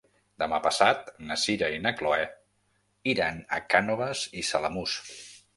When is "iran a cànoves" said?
3.15-4.27